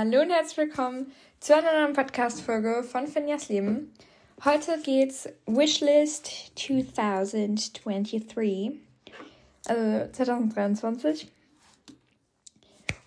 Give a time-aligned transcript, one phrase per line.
[0.00, 3.92] Hallo und herzlich willkommen zu einer neuen Podcast-Folge von Finjas Leben.
[4.44, 8.78] Heute geht's Wishlist 2023,
[9.66, 11.28] also 2023.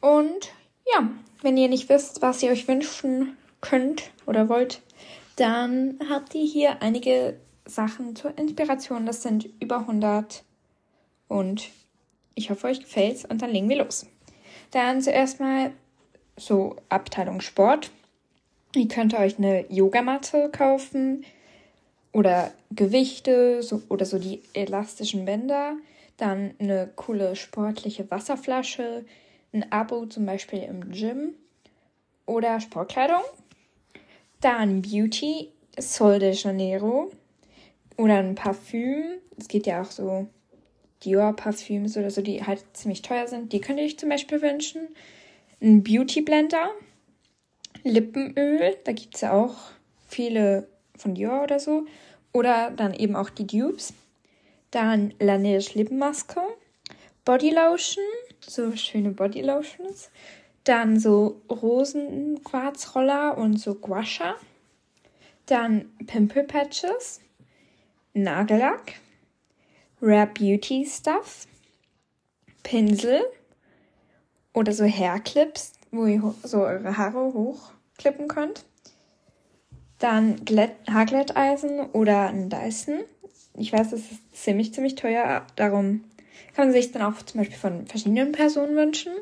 [0.02, 0.52] Und
[0.94, 1.10] ja,
[1.42, 4.82] wenn ihr nicht wisst, was ihr euch wünschen könnt oder wollt,
[5.38, 9.06] dann habt ihr hier einige Sachen zur Inspiration.
[9.06, 10.44] Das sind über 100
[11.30, 11.70] und
[12.36, 14.08] ich hoffe, euch gefällt's und dann legen wir los.
[14.72, 15.72] Dann zuerst mal
[16.42, 17.92] so Abteilung Sport.
[18.76, 21.24] Ihr könnt euch eine Yogamatte kaufen
[22.14, 25.76] oder Gewichte so, oder so die elastischen Bänder.
[26.18, 29.06] Dann eine coole sportliche Wasserflasche,
[29.54, 31.34] ein Abo zum Beispiel im Gym
[32.26, 33.24] oder Sportkleidung.
[34.40, 37.12] Dann Beauty, Sol de Janeiro
[37.98, 39.04] oder ein Parfüm.
[39.38, 40.28] Es geht ja auch so
[41.04, 43.54] Dior-Parfüms oder so, die halt ziemlich teuer sind.
[43.54, 44.88] Die könnt ihr euch zum Beispiel wünschen
[45.62, 46.72] ein Beauty Blender,
[47.84, 49.56] Lippenöl, da gibt es ja auch
[50.08, 50.68] viele
[50.98, 51.86] von Dior oder so.
[52.34, 53.94] Oder dann eben auch die Dupes.
[54.72, 56.42] Dann Laneige Lippenmaske,
[57.26, 58.06] Bodylotion,
[58.40, 60.10] so schöne Bodylotions.
[60.64, 64.36] Dann so Rosenquarzroller und so Guasha.
[65.48, 67.20] Dann Pimple Patches,
[68.14, 68.94] Nagellack,
[70.02, 71.48] Rare Beauty Stuff,
[72.64, 73.24] Pinsel,
[74.54, 78.66] oder so Hairclips, wo ihr so eure Haare hochklippen könnt.
[80.00, 83.02] Dann Glätt Haarglätteisen oder ein Dyson.
[83.56, 85.46] Ich weiß, das ist ziemlich, ziemlich teuer.
[85.56, 86.04] Darum
[86.56, 89.14] kann man sich dann auch zum Beispiel von verschiedenen Personen wünschen.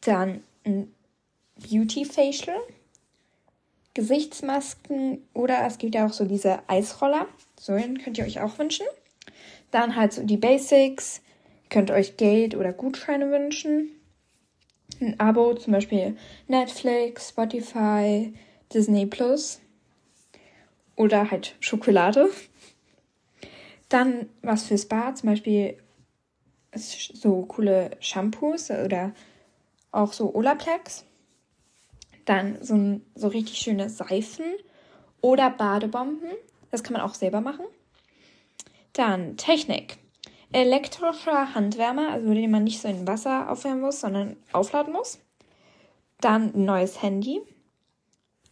[0.00, 0.92] Dann ein
[1.56, 2.56] Beauty Facial.
[3.94, 7.28] Gesichtsmasken oder es gibt ja auch so diese Eisroller.
[7.60, 8.86] So einen könnt ihr euch auch wünschen.
[9.70, 11.22] Dann halt so die Basics.
[11.62, 13.90] Ihr könnt euch Geld oder Gutscheine wünschen
[15.00, 16.16] ein Abo, zum Beispiel
[16.48, 18.32] Netflix, Spotify,
[18.72, 19.60] Disney Plus
[20.96, 22.30] oder halt Schokolade.
[23.88, 25.78] Dann was für Spa, zum Beispiel
[26.74, 29.12] so coole Shampoos oder
[29.92, 31.04] auch so Olaplex.
[32.24, 34.46] Dann so, so richtig schöne Seifen
[35.20, 36.30] oder Badebomben.
[36.70, 37.66] Das kann man auch selber machen.
[38.94, 39.98] Dann Technik
[40.54, 45.18] elektrischer Handwärmer, also den man nicht so in Wasser aufwärmen muss, sondern aufladen muss.
[46.20, 47.42] Dann ein neues Handy,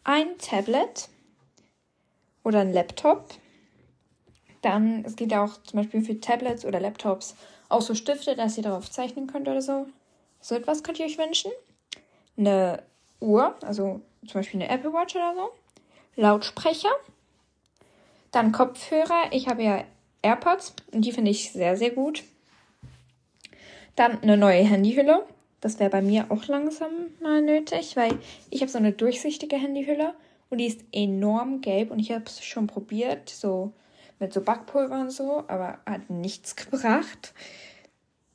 [0.03, 1.09] ein Tablet
[2.43, 3.29] oder ein Laptop.
[4.63, 7.37] Dann, es gibt ja auch zum Beispiel für Tablets oder Laptops
[7.69, 9.87] auch so Stifte, dass ihr darauf zeichnen könnt oder so.
[10.41, 11.53] So etwas könnt ihr euch wünschen.
[12.37, 12.83] Eine
[13.21, 15.51] Uhr, also zum Beispiel eine Apple Watch oder so.
[16.17, 16.91] Lautsprecher.
[18.33, 19.31] Dann Kopfhörer.
[19.31, 19.85] Ich habe ja
[20.23, 22.25] AirPods und die finde ich sehr, sehr gut.
[23.97, 25.25] Dann eine neue Handyhülle.
[25.61, 26.91] Das wäre bei mir auch langsam
[27.21, 28.19] mal nötig, weil
[28.51, 30.15] ich habe so eine durchsichtige Handyhülle
[30.51, 33.73] und die ist enorm gelb und ich habe es schon probiert, so
[34.19, 37.35] mit so Backpulver und so, aber hat nichts gebracht.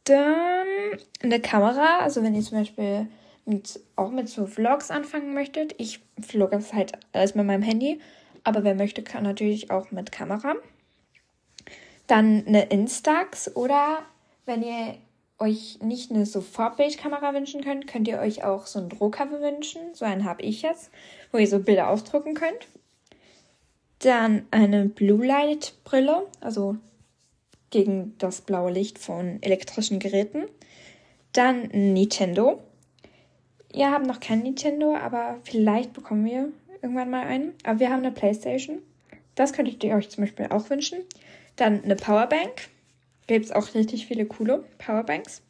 [0.04, 0.68] Dann
[1.22, 3.08] eine Kamera, also wenn ihr zum Beispiel
[3.48, 5.74] mit, auch mit so Vlogs anfangen möchtet.
[5.78, 8.00] Ich vlogge das halt alles mit meinem Handy,
[8.44, 10.56] aber wer möchte, kann natürlich auch mit Kamera.
[12.08, 14.00] Dann eine Instax oder
[14.46, 14.96] wenn ihr
[15.40, 19.82] euch nicht eine Sofortbildkamera wünschen könnt, könnt ihr euch auch so ein Druckcover wünschen.
[19.94, 20.90] So einen habe ich jetzt,
[21.32, 22.68] wo ihr so Bilder ausdrucken könnt.
[24.00, 26.78] Dann eine Blue Light Brille, also
[27.70, 30.46] gegen das blaue Licht von elektrischen Geräten.
[31.34, 32.62] Dann Nintendo.
[33.72, 36.50] Wir haben noch kein Nintendo, aber vielleicht bekommen wir
[36.82, 37.54] irgendwann mal einen.
[37.64, 38.80] Aber wir haben eine Playstation.
[39.36, 41.00] Das könntet ihr euch zum Beispiel auch wünschen.
[41.58, 42.70] Dann eine Powerbank.
[43.28, 45.42] Gibt es auch richtig viele coole Powerbanks.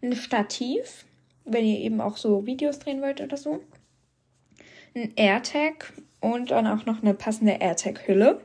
[0.00, 1.04] Ein Stativ,
[1.44, 3.60] wenn ihr eben auch so Videos drehen wollt oder so.
[4.94, 8.40] Ein AirTag und dann auch noch eine passende AirTag-Hülle.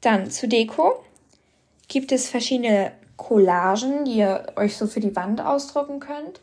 [0.00, 1.04] Dann zu Deko
[1.86, 6.40] gibt es verschiedene Collagen, die ihr euch so für die Wand ausdrucken könnt.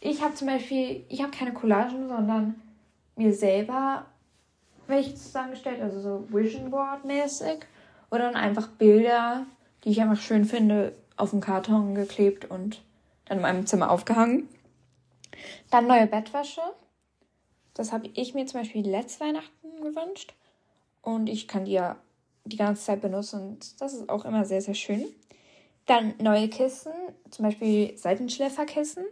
[0.00, 2.54] Ich habe zum Beispiel, ich habe keine Collagen, sondern
[3.16, 4.06] mir selber
[4.86, 7.66] welche zusammengestellt, also so Vision Board mäßig.
[8.14, 9.44] Oder dann einfach Bilder,
[9.82, 12.80] die ich einfach schön finde, auf den Karton geklebt und
[13.24, 14.48] dann in meinem Zimmer aufgehangen.
[15.72, 16.60] Dann neue Bettwäsche.
[17.74, 20.32] Das habe ich mir zum Beispiel letztes Weihnachten gewünscht.
[21.02, 21.96] Und ich kann die ja
[22.44, 23.40] die ganze Zeit benutzen.
[23.40, 25.04] Und das ist auch immer sehr, sehr schön.
[25.86, 26.92] Dann neue Kissen,
[27.30, 29.04] zum Beispiel Seitenschläferkissen.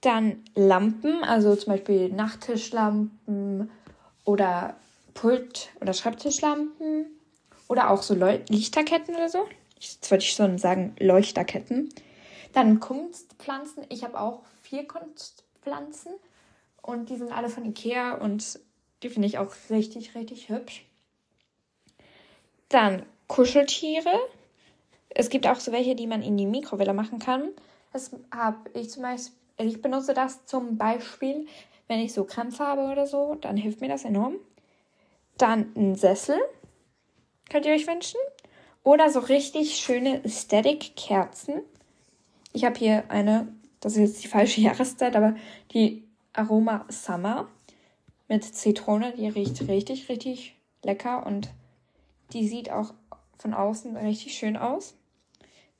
[0.00, 3.70] Dann Lampen, also zum Beispiel Nachttischlampen
[4.24, 4.76] oder
[5.12, 7.18] Pult- oder Schreibtischlampen.
[7.72, 9.48] Oder auch so Leu Lichterketten oder so.
[9.80, 11.88] Jetzt wollte ich schon sagen Leuchterketten.
[12.52, 13.86] Dann Kunstpflanzen.
[13.88, 16.12] Ich habe auch vier Kunstpflanzen.
[16.82, 18.60] Und die sind alle von Ikea und
[19.02, 20.84] die finde ich auch richtig, richtig hübsch.
[22.68, 24.20] Dann Kuscheltiere.
[25.08, 27.52] Es gibt auch so welche, die man in die Mikrowelle machen kann.
[27.94, 31.46] Das habe ich zum Beispiel, also ich benutze das zum Beispiel,
[31.88, 34.34] wenn ich so Krämpfe habe oder so, dann hilft mir das enorm.
[35.38, 36.38] Dann ein Sessel,
[37.52, 38.18] könnt ihr euch wünschen.
[38.82, 41.60] Oder so richtig schöne Static-Kerzen.
[42.52, 43.46] Ich habe hier eine,
[43.80, 45.36] das ist jetzt die falsche Jahreszeit, aber
[45.72, 46.02] die
[46.32, 47.46] Aroma Summer
[48.26, 51.50] mit Zitrone, die riecht richtig, richtig lecker und
[52.32, 52.94] die sieht auch
[53.38, 54.94] von außen richtig schön aus.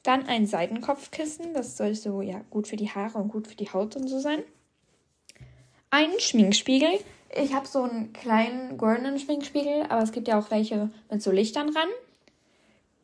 [0.02, 3.72] Dann ein Seidenkopfkissen, das soll so ja gut für die Haare und gut für die
[3.72, 4.42] Haut und so sein.
[5.90, 6.98] Ein Schminkspiegel.
[7.34, 11.30] Ich habe so einen kleinen goldenen Schminkspiegel, aber es gibt ja auch welche mit so
[11.30, 11.88] Lichtern dran.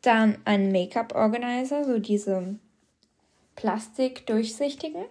[0.03, 2.57] Dann ein Make-up Organizer, so diese
[3.57, 5.05] plastikdurchsichtigen.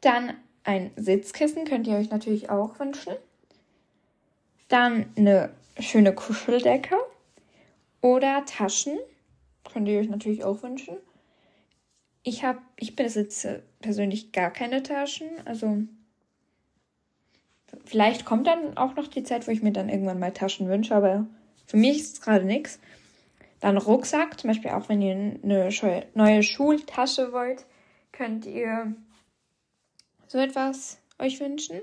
[0.00, 0.34] Dann
[0.64, 3.14] ein Sitzkissen könnt ihr euch natürlich auch wünschen.
[4.68, 6.96] Dann eine schöne Kuscheldecke
[8.00, 8.98] oder Taschen
[9.72, 10.96] könnt ihr euch natürlich auch wünschen.
[12.22, 15.78] Ich habe, ich besitze persönlich gar keine Taschen, also
[17.84, 20.94] vielleicht kommt dann auch noch die Zeit, wo ich mir dann irgendwann mal Taschen wünsche,
[20.94, 21.26] aber
[21.66, 22.78] für mich ist es gerade nichts.
[23.60, 27.64] Dann Rucksack, zum Beispiel auch wenn ihr eine neue Schultasche wollt,
[28.10, 28.94] könnt ihr
[30.26, 31.80] so etwas euch wünschen.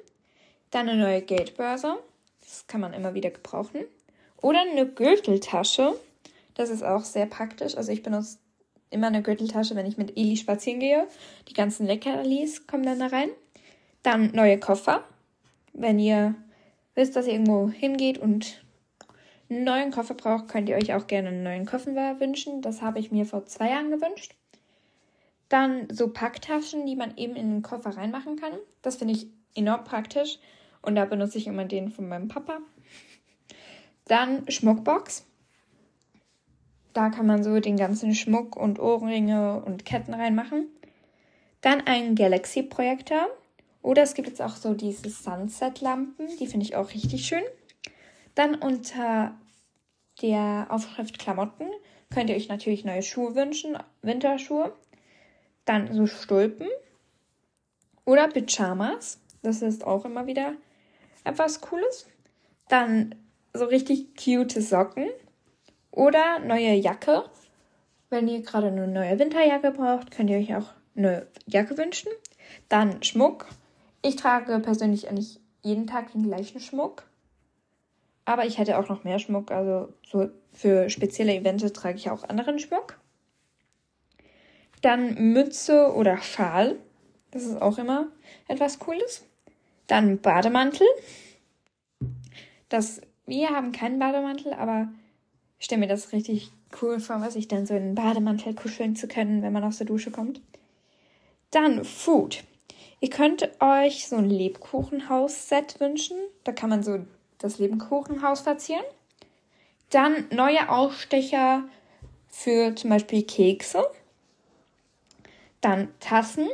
[0.72, 1.98] Dann eine neue Geldbörse,
[2.42, 3.86] das kann man immer wieder gebrauchen.
[4.42, 5.96] Oder eine Gürteltasche,
[6.56, 7.78] das ist auch sehr praktisch.
[7.78, 8.38] Also ich benutze
[8.90, 11.08] immer eine Gürteltasche, wenn ich mit Eli spazieren gehe.
[11.48, 13.30] Die ganzen Leckerlis kommen dann da rein.
[14.04, 15.04] Dann neue Koffer.
[15.74, 16.36] Wenn ihr
[16.96, 18.64] wisst, dass ihr irgendwo hingeht und
[19.50, 22.62] einen neuen Koffer braucht, könnt ihr euch auch gerne einen neuen Koffer wünschen.
[22.62, 24.36] Das habe ich mir vor zwei Jahren gewünscht.
[25.48, 28.54] Dann so Packtaschen, die man eben in den Koffer reinmachen kann.
[28.82, 30.38] Das finde ich enorm praktisch.
[30.82, 32.60] Und da benutze ich immer den von meinem Papa.
[34.06, 35.26] Dann Schmuckbox.
[36.94, 40.68] Da kann man so den ganzen Schmuck und Ohrringe und Ketten reinmachen.
[41.62, 43.28] Dann ein Galaxy-Projektor.
[43.82, 46.28] Oder es gibt jetzt auch so diese Sunset-Lampen.
[46.40, 47.44] Die finde ich auch richtig schön.
[48.36, 49.38] Dann unter
[50.22, 51.68] der Aufschrift Klamotten
[52.14, 54.74] könnt ihr euch natürlich neue Schuhe wünschen, Winterschuhe.
[55.66, 56.68] Dann so Stulpen
[58.06, 59.20] oder Pyjamas.
[59.42, 60.54] Das ist auch immer wieder
[61.24, 62.08] etwas Cooles.
[62.68, 63.16] Dann
[63.54, 65.10] so richtig cute Socken
[65.92, 67.24] oder neue Jacke.
[68.10, 72.12] Wenn ihr gerade eine neue Winterjacke braucht, könnt ihr euch auch eine Jacke wünschen.
[72.68, 73.48] Dann Schmuck.
[74.02, 77.04] Ich trage persönlich eigentlich jeden Tag den gleichen Schmuck.
[78.26, 79.52] Aber ich hätte auch noch mehr Schmuck.
[79.52, 83.00] Also so für spezielle Events trage ich auch anderen Schmuck.
[84.82, 86.78] Dann Mütze oder Schal.
[87.32, 88.08] Das ist auch immer
[88.48, 89.26] etwas Cooles.
[89.88, 90.88] Dann Bademantel.
[92.70, 94.90] Das, wir haben keinen Bademantel, aber
[95.58, 96.52] ich stelle mir das richtig
[96.82, 99.78] cool vor, was ich dann so in einen Bademantel kuscheln zu können, wenn man aus
[99.78, 100.42] der Dusche kommt.
[101.52, 102.44] Dann Food.
[103.02, 106.18] Ihr könnt euch so ein Lebkuchenhaus-Set wünschen.
[106.44, 107.00] Da kann man so
[107.38, 108.84] das Lebkuchenhaus verzieren.
[109.90, 111.64] Dann neue Ausstecher
[112.28, 113.84] für zum Beispiel Kekse.
[115.62, 116.48] Dann Tassen,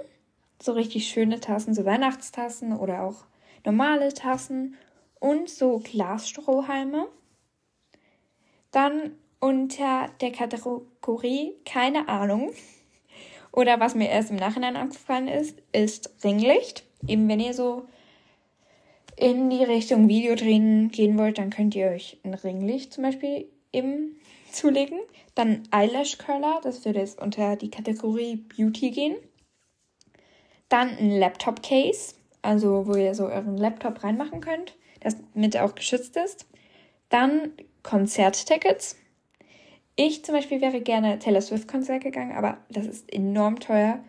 [0.61, 3.25] so richtig schöne Tassen, so Weihnachtstassen oder auch
[3.65, 4.77] normale Tassen
[5.19, 7.07] und so Glasstrohhalme.
[8.71, 12.51] Dann unter der Kategorie keine Ahnung
[13.55, 16.83] oder was mir erst im Nachhinein aufgefallen ist, ist Ringlicht.
[17.07, 17.87] Eben wenn ihr so
[19.15, 23.47] in die Richtung Video drehen gehen wollt, dann könnt ihr euch ein Ringlicht zum Beispiel
[23.71, 24.17] eben
[24.51, 24.99] zulegen.
[25.35, 29.15] Dann Eyelash Curler, das würde jetzt unter die Kategorie Beauty gehen.
[30.69, 35.75] Dann ein Laptop Case, also wo ihr so euren Laptop reinmachen könnt, das mit auch
[35.75, 36.47] geschützt ist.
[37.09, 38.97] Dann Konzerttickets.
[39.95, 44.03] Ich zum Beispiel wäre gerne Taylor Swift Konzert gegangen, aber das ist enorm teuer.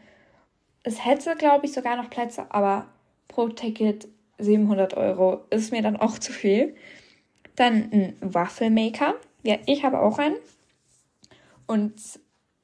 [0.83, 2.87] Es hätte, glaube ich, sogar noch Plätze, aber
[3.29, 6.75] pro Ticket 700 Euro ist mir dann auch zu viel.
[7.55, 9.15] Dann ein Waffelmaker.
[9.43, 10.37] Ja, ich habe auch einen.
[11.67, 11.95] Und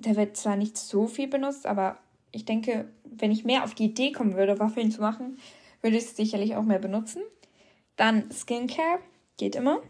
[0.01, 1.99] der wird zwar nicht so viel benutzt, aber
[2.33, 5.39] ich denke, wenn ich mehr auf die Idee kommen würde, Waffeln zu machen,
[5.81, 7.23] würde ich es sicherlich auch mehr benutzen.
[7.97, 9.01] Dann Skincare,
[9.37, 9.81] geht immer.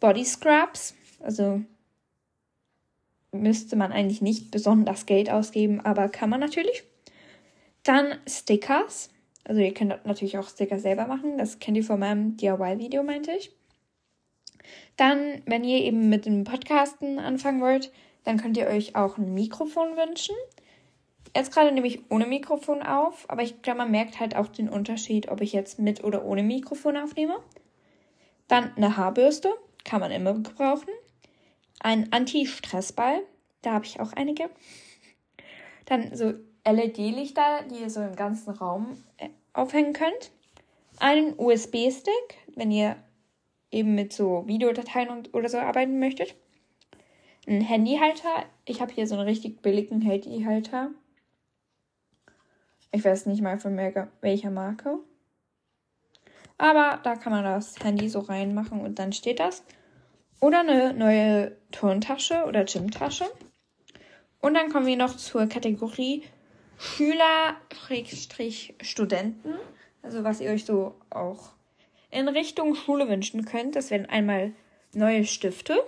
[0.00, 1.62] Body Scrubs, also
[3.34, 6.84] müsste man eigentlich nicht besonders Geld ausgeben, aber kann man natürlich.
[7.82, 9.10] Dann Stickers,
[9.44, 11.36] also ihr könnt natürlich auch Sticker selber machen.
[11.36, 13.52] Das kennt ihr von meinem DIY-Video, meinte ich.
[14.96, 17.92] Dann, wenn ihr eben mit dem Podcasten anfangen wollt,
[18.24, 20.34] dann könnt ihr euch auch ein Mikrofon wünschen.
[21.36, 24.68] Jetzt gerade nehme ich ohne Mikrofon auf, aber ich glaube, man merkt halt auch den
[24.68, 27.36] Unterschied, ob ich jetzt mit oder ohne Mikrofon aufnehme.
[28.48, 29.52] Dann eine Haarbürste,
[29.84, 30.90] kann man immer gebrauchen.
[31.84, 33.20] Ein Anti-Stressball,
[33.60, 34.48] da habe ich auch einige.
[35.84, 36.32] Dann so
[36.66, 40.30] LED-Lichter, die ihr so im ganzen Raum äh, aufhängen könnt.
[40.98, 42.96] Einen USB-Stick, wenn ihr
[43.70, 46.34] eben mit so Videodateien und, oder so arbeiten möchtet.
[47.46, 48.46] Ein Handyhalter.
[48.64, 50.90] Ich habe hier so einen richtig billigen Handyhalter.
[52.92, 55.00] Ich weiß nicht mal von welcher Marke.
[56.56, 59.64] Aber da kann man das Handy so reinmachen und dann steht das.
[60.40, 63.26] Oder eine neue Turntasche oder Gymtasche.
[64.40, 66.22] Und dann kommen wir noch zur Kategorie
[66.78, 69.54] Schüler-Studenten.
[70.02, 71.52] Also was ihr euch so auch
[72.10, 73.74] in Richtung Schule wünschen könnt.
[73.74, 74.52] Das wären einmal
[74.92, 75.82] neue Stifte.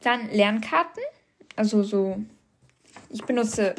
[0.00, 1.02] Dann Lernkarten.
[1.56, 2.22] Also so,
[3.10, 3.74] ich benutze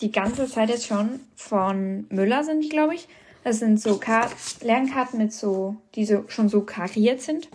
[0.00, 3.06] die ganze Zeit jetzt schon von Müller sind die, glaube ich.
[3.44, 7.48] Das sind so Kar Lernkarten mit so, die so, schon so kariert sind.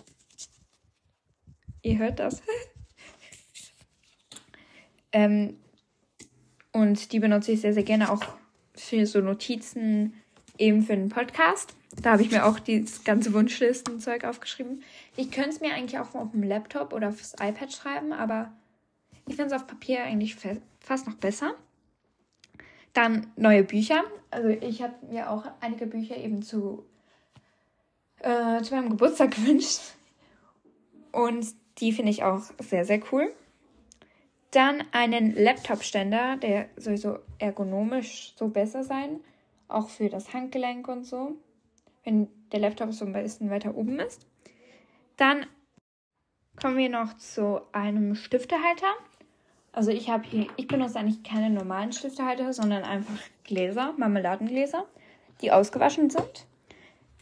[1.82, 2.42] Ihr hört das.
[5.12, 5.56] ähm,
[6.72, 8.22] und die benutze ich sehr, sehr gerne auch
[8.74, 10.14] für so Notizen,
[10.58, 11.74] eben für den Podcast.
[12.02, 14.82] Da habe ich mir auch dieses ganze Wunschlistenzeug aufgeschrieben.
[15.16, 18.52] Ich könnte es mir eigentlich auch auf dem Laptop oder aufs iPad schreiben, aber
[19.26, 20.36] ich finde es auf Papier eigentlich
[20.80, 21.54] fast noch besser.
[22.92, 24.04] Dann neue Bücher.
[24.30, 26.84] Also ich habe mir auch einige Bücher eben zu,
[28.20, 29.80] äh, zu meinem Geburtstag gewünscht.
[31.12, 31.46] Und
[31.78, 33.32] die finde ich auch sehr, sehr cool.
[34.50, 39.20] Dann einen Laptop-Ständer, der sowieso ergonomisch so besser sein.
[39.68, 41.36] Auch für das Handgelenk und so.
[42.04, 44.26] Wenn der Laptop so ein bisschen weiter oben ist.
[45.16, 45.46] Dann
[46.60, 48.94] kommen wir noch zu einem Stiftehalter.
[49.72, 54.86] Also ich habe hier, ich benutze eigentlich keine normalen Stiftehalter, sondern einfach Gläser, Marmeladengläser,
[55.42, 56.46] die ausgewaschen sind.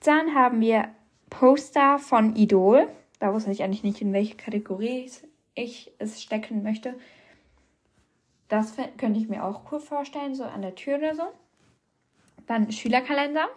[0.04, 0.88] Dann haben wir
[1.30, 2.87] Poster von Idol.
[3.18, 5.11] Da wusste ich eigentlich nicht, in welche Kategorie
[5.54, 6.94] ich es stecken möchte.
[8.49, 11.23] Das könnte ich mir auch cool vorstellen, so an der Tür oder so.
[12.47, 13.49] Dann Schülerkalender.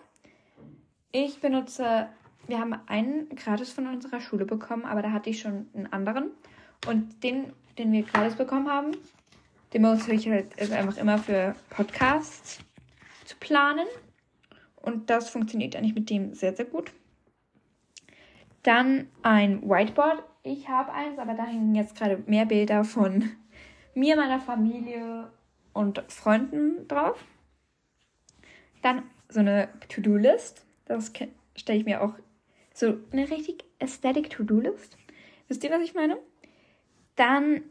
[1.12, 2.08] Ich benutze,
[2.48, 6.32] wir haben einen gratis von unserer Schule bekommen, aber da hatte ich schon einen anderen.
[6.88, 8.92] Und den, den wir gratis bekommen haben,
[9.74, 12.60] den benutze ich halt einfach immer für Podcasts
[13.26, 13.88] zu planen.
[14.76, 16.92] Und das funktioniert eigentlich mit dem sehr, sehr gut.
[18.68, 20.22] Dann ein Whiteboard.
[20.44, 23.30] Ich habe eins, aber da hängen jetzt gerade mehr Bilder von
[23.96, 25.32] mir, meiner Familie
[25.72, 27.24] und Freunden drauf.
[28.82, 30.66] Dann so eine To-Do-List.
[30.84, 31.14] Das
[31.56, 32.16] stelle ich mir auch
[32.74, 34.98] so eine richtig Aesthetic To-Do-List.
[35.48, 36.18] Wisst ihr, was ich meine?
[37.16, 37.62] Dann,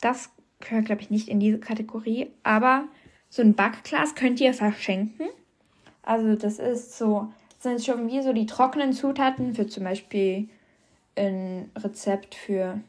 [0.00, 2.86] das gehört, glaube ich, nicht in diese Kategorie, aber
[3.30, 5.26] so ein Backglas könnt ihr verschenken.
[6.02, 10.48] Also das ist so, sind schon wie so die trockenen Zutaten für zum Beispiel
[11.16, 12.80] ein Rezept für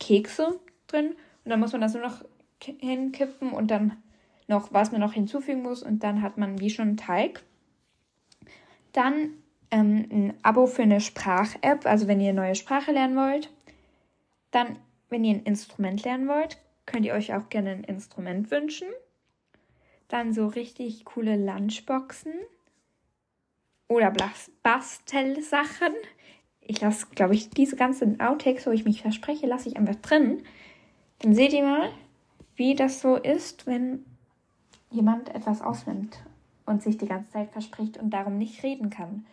[0.00, 1.14] Kekse drin.
[1.44, 2.24] Und dann muss man das nur noch
[2.60, 3.96] hinkippen und dann
[4.48, 5.82] noch, was man noch hinzufügen muss.
[5.82, 7.42] Und dann hat man wie schon Teig.
[8.92, 9.34] Dann
[9.70, 13.50] ähm, ein Abo für eine Sprach-App, also wenn ihr eine neue Sprache lernen wollt.
[14.50, 14.76] Dann,
[15.08, 18.88] wenn ihr ein Instrument lernen wollt, könnt ihr euch auch gerne ein Instrument wünschen.
[20.08, 22.32] Dann so richtig coole Lunchboxen
[23.90, 24.12] oder
[24.62, 25.94] Bastelsachen.
[26.60, 30.44] Ich lasse, glaube ich, diese ganzen Outtakes, wo ich mich verspreche, lasse ich einfach drin.
[31.18, 31.90] Dann seht ihr mal,
[32.54, 34.06] wie das so ist, wenn
[34.90, 36.22] jemand etwas aufnimmt
[36.66, 39.26] und sich die ganze Zeit verspricht und darum nicht reden kann.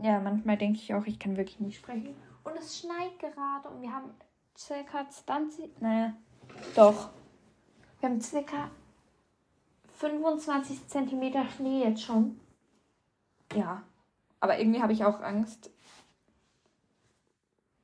[0.00, 2.14] Ja, manchmal denke ich auch, ich kann wirklich nicht sprechen.
[2.44, 4.10] Und es schneit gerade und wir haben
[4.56, 6.14] circa 20, naja,
[6.76, 7.10] doch.
[7.98, 8.70] Wir haben circa
[9.96, 12.38] 25 Zentimeter Schnee jetzt schon.
[13.54, 13.82] Ja,
[14.40, 15.70] aber irgendwie habe ich auch Angst,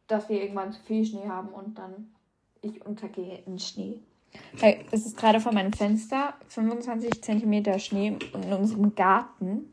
[0.06, 2.14] dass wir irgendwann zu viel Schnee haben und dann
[2.60, 4.00] ich untergehe in Schnee.
[4.54, 9.72] Weil es ist gerade vor meinem Fenster 25 Zentimeter Schnee in unserem Garten.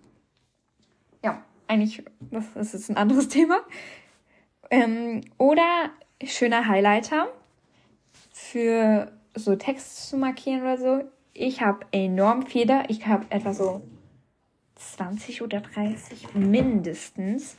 [1.24, 3.62] Ja, eigentlich, das ist ein anderes Thema.
[4.69, 5.89] Ähm, oder
[6.24, 7.27] schöner Highlighter
[8.31, 11.03] für so Text zu markieren oder so.
[11.33, 12.83] Ich habe enorm viele.
[12.89, 13.81] Ich habe etwa so
[14.81, 17.57] 20 oder 30 mindestens.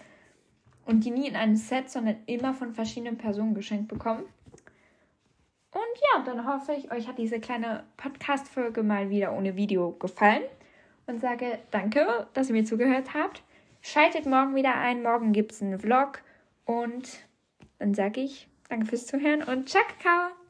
[0.84, 4.24] Und die nie in einem Set, sondern immer von verschiedenen Personen geschenkt bekommen.
[5.70, 10.42] Und ja, dann hoffe ich, euch hat diese kleine Podcast-Folge mal wieder ohne Video gefallen.
[11.06, 13.42] Und sage danke, dass ihr mir zugehört habt.
[13.80, 15.02] Schaltet morgen wieder ein.
[15.02, 16.22] Morgen gibt es einen Vlog.
[16.64, 17.08] Und
[17.78, 20.41] dann sage ich danke fürs Zuhören und ciao, Kakao.